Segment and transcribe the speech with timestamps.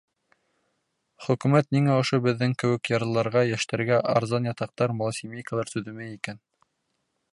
[1.25, 6.43] Хөкүмәт ниңә ошо беҙҙең кеүек ярлыларға, йәштәргә арзан ятаҡтар, малосемейкалар төҙөмәй икән.